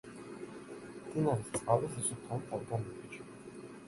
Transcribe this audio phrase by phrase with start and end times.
[1.01, 3.37] მდინარის წყალი სისუფთავით არ გამოირჩევა.